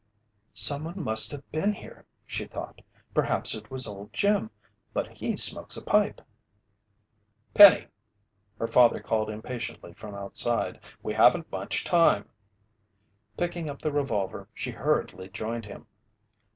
"Someone 0.51 1.03
must 1.03 1.29
have 1.29 1.47
been 1.51 1.73
here," 1.73 2.07
she 2.25 2.47
thought. 2.47 2.81
"Perhaps 3.13 3.53
it 3.53 3.69
was 3.69 3.85
Old 3.85 4.11
Jim, 4.11 4.49
but 4.93 5.07
he 5.09 5.37
smokes 5.37 5.77
a 5.77 5.83
pipe." 5.83 6.21
"Penny!" 7.53 7.85
her 8.57 8.65
father 8.65 8.99
called 8.99 9.29
impatiently 9.29 9.93
from 9.93 10.15
outside. 10.15 10.79
"We 11.03 11.13
haven't 11.13 11.51
much 11.51 11.83
time." 11.83 12.27
Picking 13.37 13.69
up 13.69 13.79
the 13.83 13.91
revolver, 13.91 14.47
she 14.55 14.71
hurriedly 14.71 15.29
joined 15.29 15.65
him. 15.65 15.85